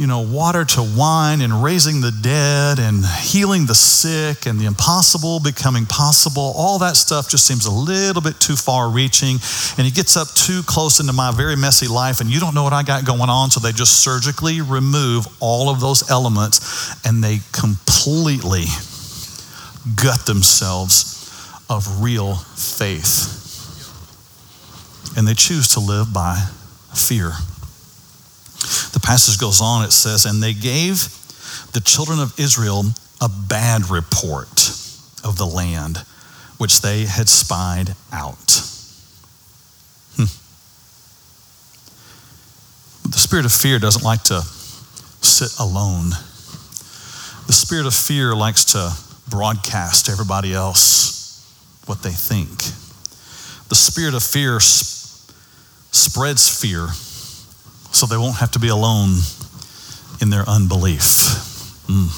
[0.00, 4.64] you know, water to wine and raising the dead and healing the sick and the
[4.64, 9.36] impossible becoming possible, all that stuff just seems a little bit too far reaching.
[9.76, 12.62] And it gets up too close into my very messy life, and you don't know
[12.62, 13.50] what I got going on.
[13.50, 18.64] So they just surgically remove all of those elements and they completely
[19.96, 23.36] gut themselves of real faith.
[25.18, 26.42] And they choose to live by
[26.94, 27.32] fear.
[29.00, 31.08] The passage goes on, it says, And they gave
[31.72, 32.84] the children of Israel
[33.20, 34.68] a bad report
[35.24, 35.98] of the land
[36.58, 38.60] which they had spied out.
[40.16, 40.28] Hmm.
[43.08, 46.10] The spirit of fear doesn't like to sit alone.
[47.46, 48.92] The spirit of fear likes to
[49.30, 51.42] broadcast to everybody else
[51.86, 52.58] what they think.
[53.70, 55.32] The spirit of fear sp-
[55.90, 56.88] spreads fear
[57.92, 59.16] so they won't have to be alone
[60.20, 61.02] in their unbelief.
[61.88, 62.08] Mm.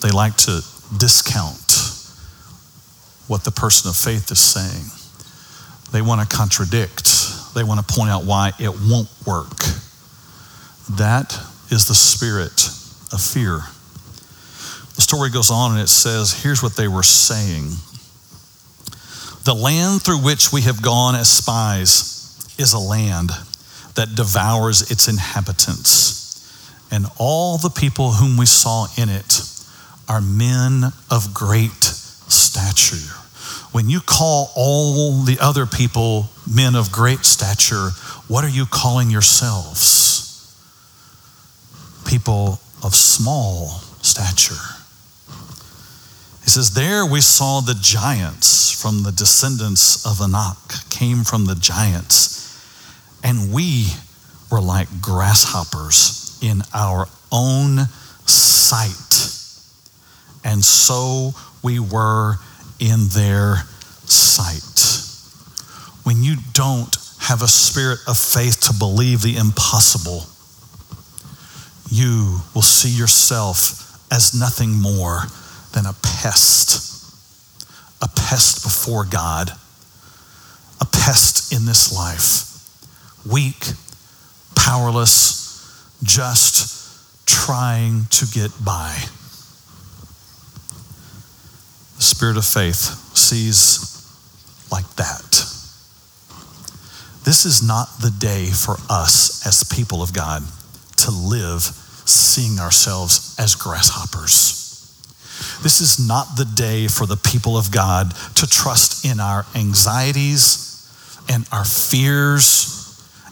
[0.00, 0.62] They like to
[0.98, 1.62] discount
[3.28, 4.84] what the person of faith is saying.
[5.92, 9.58] They want to contradict, they want to point out why it won't work.
[10.90, 11.38] That
[11.70, 12.68] is the spirit
[13.12, 13.60] of fear.
[14.94, 17.70] The story goes on and it says, here's what they were saying
[19.44, 23.30] The land through which we have gone as spies is a land
[23.96, 26.16] that devours its inhabitants.
[26.90, 29.42] And all the people whom we saw in it
[30.08, 33.14] are men of great stature.
[33.72, 37.90] When you call all the other people men of great stature,
[38.28, 40.22] what are you calling yourselves?
[42.06, 44.54] People of small stature.
[46.44, 51.56] He says, There we saw the giants from the descendants of Anak, came from the
[51.56, 52.35] giants
[53.26, 53.88] and we
[54.52, 57.78] were like grasshoppers in our own
[58.24, 59.32] sight.
[60.44, 62.36] And so we were
[62.78, 63.64] in their
[64.04, 64.62] sight.
[66.04, 70.26] When you don't have a spirit of faith to believe the impossible,
[71.90, 75.22] you will see yourself as nothing more
[75.74, 77.10] than a pest,
[78.00, 79.50] a pest before God,
[80.80, 82.55] a pest in this life
[83.30, 83.64] weak,
[84.54, 85.46] powerless,
[86.02, 88.94] just trying to get by.
[91.96, 93.92] The spirit of faith sees
[94.70, 95.46] like that.
[97.24, 100.42] This is not the day for us as people of God
[100.98, 104.62] to live seeing ourselves as grasshoppers.
[105.62, 110.62] This is not the day for the people of God to trust in our anxieties
[111.28, 112.75] and our fears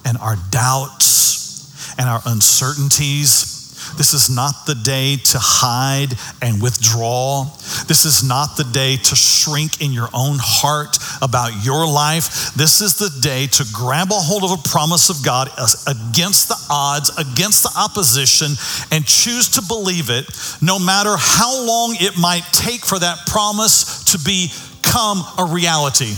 [0.04, 3.52] and our doubts and our uncertainties.
[3.96, 7.44] This is not the day to hide and withdraw.
[7.86, 12.54] This is not the day to shrink in your own heart about your life.
[12.54, 15.48] This is the day to grab a hold of a promise of God
[15.86, 18.56] against the odds, against the opposition,
[18.90, 20.26] and choose to believe it,
[20.60, 26.14] no matter how long it might take for that promise to become a reality.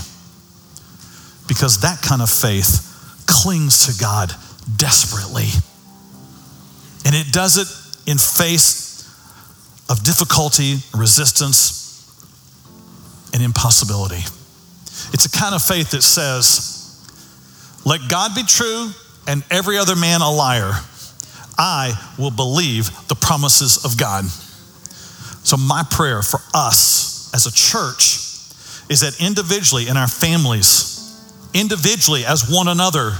[1.46, 2.85] Because that kind of faith
[3.42, 4.32] clings to God
[4.76, 5.48] desperately.
[7.04, 8.86] And it does it in face
[9.88, 11.84] of difficulty, resistance,
[13.32, 14.24] and impossibility.
[15.12, 16.76] It's a kind of faith that says,
[17.84, 18.90] let God be true
[19.28, 20.72] and every other man a liar.
[21.58, 24.24] I will believe the promises of God.
[24.24, 28.16] So, my prayer for us as a church
[28.90, 30.95] is that individually in our families,
[31.56, 33.12] individually as one another,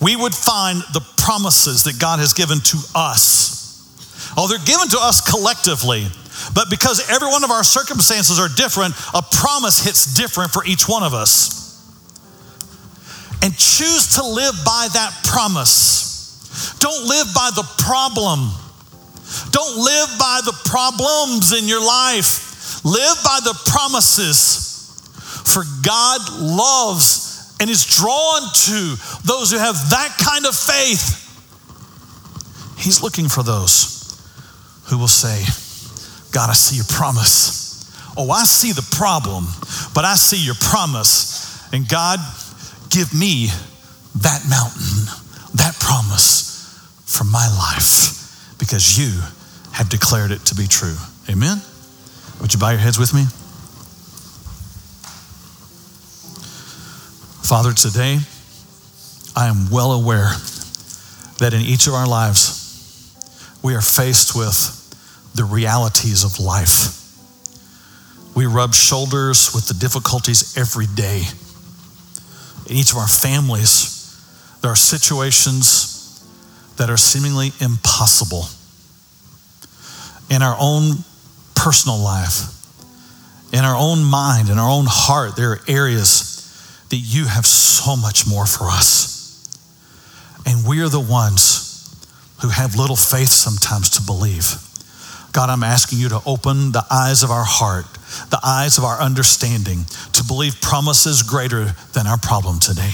[0.00, 3.58] we would find the promises that God has given to us.
[4.36, 6.06] Oh, they're given to us collectively,
[6.54, 10.88] but because every one of our circumstances are different, a promise hits different for each
[10.88, 11.58] one of us.
[13.42, 16.76] And choose to live by that promise.
[16.80, 18.50] Don't live by the problem.
[19.50, 22.84] Don't live by the problems in your life.
[22.84, 24.66] Live by the promises.
[25.44, 27.27] For God loves
[27.60, 31.24] and is drawn to those who have that kind of faith.
[32.78, 33.98] He's looking for those
[34.86, 35.44] who will say,
[36.32, 38.14] God, I see your promise.
[38.16, 39.44] Oh, I see the problem,
[39.94, 41.68] but I see your promise.
[41.72, 42.20] And God,
[42.90, 43.48] give me
[44.16, 45.06] that mountain,
[45.54, 46.48] that promise
[47.06, 49.20] for my life because you
[49.72, 50.96] have declared it to be true.
[51.28, 51.62] Amen?
[52.40, 53.24] Would you bow your heads with me?
[57.48, 58.18] Father, today
[59.34, 60.32] I am well aware
[61.38, 63.16] that in each of our lives
[63.62, 66.94] we are faced with the realities of life.
[68.36, 71.22] We rub shoulders with the difficulties every day.
[72.66, 74.14] In each of our families,
[74.60, 76.22] there are situations
[76.76, 78.44] that are seemingly impossible.
[80.28, 80.98] In our own
[81.56, 82.42] personal life,
[83.54, 86.27] in our own mind, in our own heart, there are areas
[86.90, 89.16] that you have so much more for us.
[90.46, 91.64] And we are the ones
[92.40, 94.56] who have little faith sometimes to believe.
[95.32, 97.86] God, I'm asking you to open the eyes of our heart,
[98.30, 99.84] the eyes of our understanding,
[100.14, 102.92] to believe promises greater than our problem today,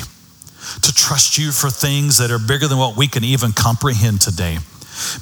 [0.82, 4.58] to trust you for things that are bigger than what we can even comprehend today,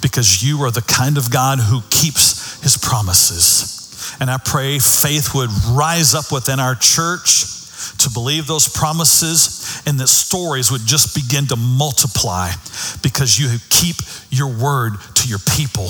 [0.01, 4.17] because you are the kind of God who keeps his promises.
[4.19, 7.62] And I pray faith would rise up within our church
[7.99, 12.51] to believe those promises and that stories would just begin to multiply
[13.03, 13.97] because you keep
[14.31, 15.89] your word to your people.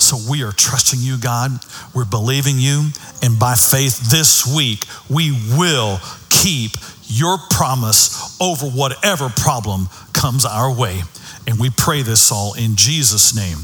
[0.00, 1.52] So we are trusting you, God.
[1.94, 2.88] We're believing you.
[3.22, 6.00] And by faith this week, we will
[6.30, 6.72] keep
[7.06, 11.02] your promise over whatever problem comes our way.
[11.46, 13.58] And we pray this all in Jesus' name.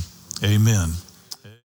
[0.45, 1.06] Amen.